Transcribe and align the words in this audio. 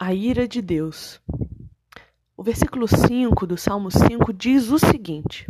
A 0.00 0.14
ira 0.14 0.46
de 0.46 0.62
Deus. 0.62 1.20
O 2.36 2.42
versículo 2.44 2.86
5 2.86 3.44
do 3.44 3.56
Salmo 3.56 3.90
5 3.90 4.32
diz 4.32 4.70
o 4.70 4.78
seguinte: 4.78 5.44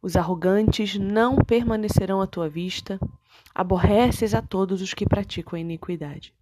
Os 0.00 0.16
arrogantes 0.16 0.96
não 0.96 1.36
permanecerão 1.36 2.22
à 2.22 2.26
tua 2.26 2.48
vista, 2.48 2.98
aborreces 3.54 4.32
a 4.32 4.40
todos 4.40 4.80
os 4.80 4.94
que 4.94 5.04
praticam 5.04 5.58
a 5.58 5.60
iniquidade. 5.60 6.32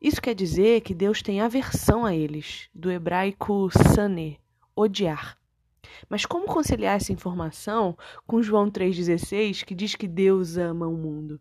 Isso 0.00 0.22
quer 0.22 0.36
dizer 0.36 0.82
que 0.82 0.94
Deus 0.94 1.22
tem 1.22 1.40
aversão 1.40 2.04
a 2.04 2.14
eles, 2.14 2.68
do 2.72 2.88
hebraico 2.88 3.68
sane, 3.92 4.38
odiar. 4.76 5.36
Mas 6.08 6.24
como 6.24 6.46
conciliar 6.46 6.94
essa 6.94 7.12
informação 7.12 7.98
com 8.28 8.40
João 8.40 8.70
3,16, 8.70 9.64
que 9.64 9.74
diz 9.74 9.96
que 9.96 10.06
Deus 10.06 10.56
ama 10.56 10.86
o 10.86 10.96
mundo? 10.96 11.40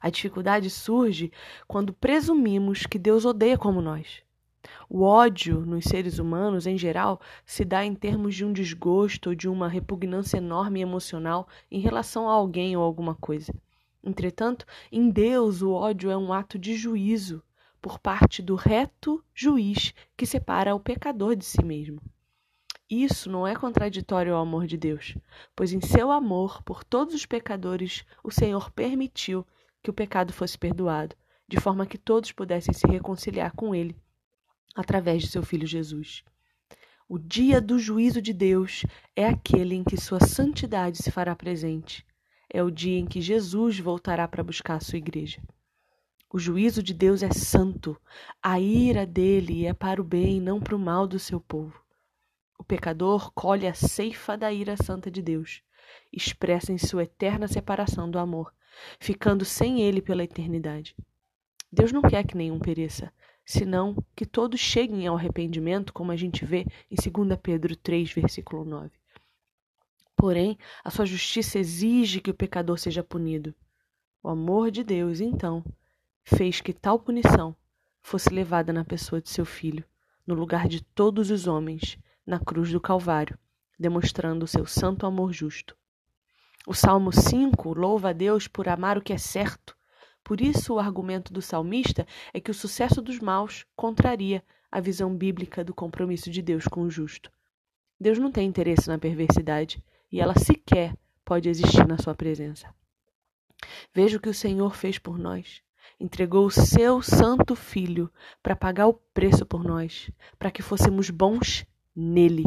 A 0.00 0.10
dificuldade 0.10 0.68
surge 0.70 1.30
quando 1.66 1.92
presumimos 1.92 2.86
que 2.86 2.98
Deus 2.98 3.24
odeia 3.24 3.56
como 3.56 3.80
nós. 3.80 4.22
O 4.88 5.02
ódio 5.02 5.66
nos 5.66 5.84
seres 5.84 6.18
humanos, 6.18 6.66
em 6.66 6.78
geral, 6.78 7.20
se 7.44 7.64
dá 7.64 7.84
em 7.84 7.94
termos 7.94 8.34
de 8.34 8.44
um 8.44 8.52
desgosto 8.52 9.30
ou 9.30 9.34
de 9.34 9.48
uma 9.48 9.68
repugnância 9.68 10.36
enorme 10.36 10.80
emocional 10.80 11.48
em 11.70 11.80
relação 11.80 12.28
a 12.28 12.32
alguém 12.32 12.76
ou 12.76 12.82
alguma 12.82 13.14
coisa. 13.14 13.52
Entretanto, 14.04 14.66
em 14.90 15.10
Deus, 15.10 15.62
o 15.62 15.72
ódio 15.72 16.10
é 16.10 16.16
um 16.16 16.32
ato 16.32 16.58
de 16.58 16.76
juízo 16.76 17.42
por 17.80 17.98
parte 17.98 18.40
do 18.40 18.54
reto 18.54 19.24
juiz 19.34 19.92
que 20.16 20.24
separa 20.24 20.74
o 20.74 20.80
pecador 20.80 21.34
de 21.34 21.44
si 21.44 21.64
mesmo. 21.64 22.00
Isso 22.88 23.30
não 23.30 23.46
é 23.46 23.56
contraditório 23.56 24.34
ao 24.34 24.42
amor 24.42 24.66
de 24.66 24.76
Deus, 24.76 25.16
pois 25.56 25.72
em 25.72 25.80
seu 25.80 26.10
amor 26.10 26.62
por 26.62 26.84
todos 26.84 27.14
os 27.14 27.26
pecadores, 27.26 28.04
o 28.22 28.30
Senhor 28.30 28.70
permitiu 28.70 29.46
que 29.82 29.90
o 29.90 29.94
pecado 29.94 30.32
fosse 30.32 30.56
perdoado, 30.56 31.16
de 31.48 31.60
forma 31.60 31.86
que 31.86 31.98
todos 31.98 32.32
pudessem 32.32 32.72
se 32.72 32.86
reconciliar 32.86 33.52
com 33.52 33.74
Ele 33.74 33.96
através 34.74 35.22
de 35.22 35.28
seu 35.28 35.42
Filho 35.42 35.66
Jesus. 35.66 36.24
O 37.08 37.18
dia 37.18 37.60
do 37.60 37.78
juízo 37.78 38.22
de 38.22 38.32
Deus 38.32 38.84
é 39.14 39.26
aquele 39.26 39.74
em 39.74 39.84
que 39.84 40.00
sua 40.00 40.20
santidade 40.20 40.96
se 40.98 41.10
fará 41.10 41.36
presente. 41.36 42.06
É 42.48 42.62
o 42.62 42.70
dia 42.70 42.98
em 42.98 43.06
que 43.06 43.20
Jesus 43.20 43.78
voltará 43.78 44.26
para 44.26 44.42
buscar 44.42 44.76
a 44.76 44.80
sua 44.80 44.98
igreja. 44.98 45.42
O 46.32 46.38
juízo 46.38 46.82
de 46.82 46.94
Deus 46.94 47.22
é 47.22 47.30
santo. 47.30 48.00
A 48.42 48.58
ira 48.58 49.04
dele 49.04 49.66
é 49.66 49.74
para 49.74 50.00
o 50.00 50.04
bem, 50.04 50.40
não 50.40 50.58
para 50.58 50.74
o 50.74 50.78
mal 50.78 51.06
do 51.06 51.18
seu 51.18 51.38
povo. 51.38 51.78
O 52.58 52.64
pecador 52.64 53.30
colhe 53.32 53.66
a 53.66 53.74
ceifa 53.74 54.36
da 54.36 54.50
ira 54.50 54.76
santa 54.76 55.10
de 55.10 55.20
Deus, 55.20 55.62
expressa 56.12 56.72
em 56.72 56.78
sua 56.78 57.04
eterna 57.04 57.48
separação 57.48 58.10
do 58.10 58.18
amor 58.18 58.52
ficando 58.98 59.44
sem 59.44 59.82
ele 59.82 60.00
pela 60.00 60.24
eternidade. 60.24 60.96
Deus 61.70 61.92
não 61.92 62.02
quer 62.02 62.26
que 62.26 62.36
nenhum 62.36 62.58
pereça, 62.58 63.12
senão 63.44 63.96
que 64.14 64.26
todos 64.26 64.60
cheguem 64.60 65.06
ao 65.06 65.16
arrependimento, 65.16 65.92
como 65.92 66.12
a 66.12 66.16
gente 66.16 66.44
vê 66.44 66.66
em 66.90 66.96
2 67.26 67.38
Pedro 67.42 67.74
3, 67.76 68.12
versículo 68.12 68.64
9. 68.64 68.90
Porém, 70.16 70.58
a 70.84 70.90
sua 70.90 71.06
justiça 71.06 71.58
exige 71.58 72.20
que 72.20 72.30
o 72.30 72.34
pecador 72.34 72.78
seja 72.78 73.02
punido. 73.02 73.54
O 74.22 74.28
amor 74.28 74.70
de 74.70 74.84
Deus, 74.84 75.20
então, 75.20 75.64
fez 76.22 76.60
que 76.60 76.72
tal 76.72 76.98
punição 76.98 77.56
fosse 78.00 78.28
levada 78.30 78.72
na 78.72 78.84
pessoa 78.84 79.20
de 79.20 79.30
seu 79.30 79.44
filho, 79.44 79.84
no 80.24 80.34
lugar 80.34 80.68
de 80.68 80.82
todos 80.82 81.30
os 81.30 81.46
homens, 81.46 81.98
na 82.24 82.38
cruz 82.38 82.70
do 82.70 82.80
Calvário, 82.80 83.36
demonstrando 83.76 84.44
o 84.44 84.48
seu 84.48 84.64
santo 84.64 85.06
amor 85.06 85.32
justo. 85.32 85.76
O 86.66 86.74
Salmo 86.74 87.12
5 87.12 87.74
louva 87.74 88.10
a 88.10 88.12
Deus 88.12 88.46
por 88.46 88.68
amar 88.68 88.96
o 88.96 89.02
que 89.02 89.12
é 89.12 89.18
certo. 89.18 89.76
Por 90.22 90.40
isso, 90.40 90.74
o 90.74 90.78
argumento 90.78 91.32
do 91.32 91.42
salmista 91.42 92.06
é 92.32 92.40
que 92.40 92.50
o 92.50 92.54
sucesso 92.54 93.02
dos 93.02 93.18
maus 93.18 93.66
contraria 93.74 94.44
a 94.70 94.80
visão 94.80 95.14
bíblica 95.14 95.64
do 95.64 95.74
compromisso 95.74 96.30
de 96.30 96.40
Deus 96.40 96.66
com 96.68 96.82
o 96.82 96.90
justo. 96.90 97.30
Deus 98.00 98.18
não 98.18 98.30
tem 98.30 98.48
interesse 98.48 98.88
na 98.88 98.98
perversidade 98.98 99.82
e 100.10 100.20
ela 100.20 100.38
sequer 100.38 100.96
pode 101.24 101.48
existir 101.48 101.86
na 101.86 101.98
sua 101.98 102.14
presença. 102.14 102.72
Veja 103.92 104.16
o 104.16 104.20
que 104.20 104.28
o 104.28 104.34
Senhor 104.34 104.74
fez 104.74 104.98
por 104.98 105.18
nós. 105.18 105.62
Entregou 105.98 106.46
o 106.46 106.50
seu 106.50 107.02
santo 107.02 107.54
filho 107.54 108.10
para 108.42 108.56
pagar 108.56 108.86
o 108.86 108.94
preço 108.94 109.44
por 109.44 109.62
nós, 109.62 110.10
para 110.38 110.50
que 110.50 110.62
fôssemos 110.62 111.10
bons 111.10 111.64
nele. 111.94 112.44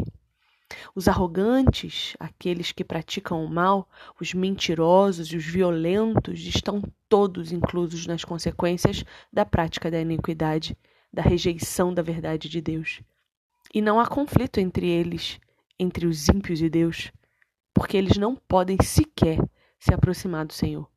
Os 0.95 1.07
arrogantes, 1.07 2.15
aqueles 2.19 2.71
que 2.71 2.83
praticam 2.83 3.45
o 3.45 3.49
mal, 3.49 3.87
os 4.19 4.33
mentirosos 4.33 5.27
e 5.27 5.37
os 5.37 5.45
violentos 5.45 6.39
estão 6.41 6.81
todos 7.07 7.51
inclusos 7.51 8.07
nas 8.07 8.23
consequências 8.23 9.03
da 9.31 9.45
prática 9.45 9.91
da 9.91 10.01
iniquidade, 10.01 10.75
da 11.13 11.21
rejeição 11.21 11.93
da 11.93 12.01
verdade 12.01 12.49
de 12.49 12.61
Deus. 12.61 13.01
E 13.73 13.81
não 13.81 13.99
há 13.99 14.07
conflito 14.07 14.59
entre 14.59 14.87
eles, 14.87 15.39
entre 15.77 16.07
os 16.07 16.27
ímpios 16.29 16.61
e 16.61 16.69
Deus, 16.69 17.11
porque 17.73 17.97
eles 17.97 18.17
não 18.17 18.35
podem 18.35 18.77
sequer 18.81 19.37
se 19.79 19.93
aproximar 19.93 20.45
do 20.45 20.53
Senhor. 20.53 20.89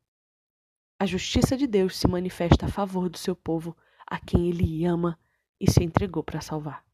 A 0.99 1.05
justiça 1.07 1.57
de 1.57 1.67
Deus 1.67 1.97
se 1.97 2.09
manifesta 2.09 2.67
a 2.67 2.71
favor 2.71 3.09
do 3.09 3.19
seu 3.19 3.37
povo, 3.37 3.77
a 4.07 4.19
quem 4.19 4.49
ele 4.49 4.84
ama 4.84 5.19
e 5.61 5.71
se 5.71 5.84
entregou 5.84 6.25
para 6.25 6.41
salvar. 6.41 6.88